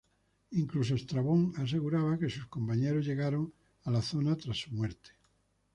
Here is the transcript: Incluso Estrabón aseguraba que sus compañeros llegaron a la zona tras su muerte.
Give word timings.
Incluso 0.61 0.93
Estrabón 0.95 1.41
aseguraba 1.63 2.17
que 2.19 2.27
sus 2.35 2.47
compañeros 2.55 3.05
llegaron 3.05 3.45
a 3.85 3.89
la 3.91 4.01
zona 4.01 4.35
tras 4.35 4.57
su 4.63 4.71
muerte. 4.71 5.11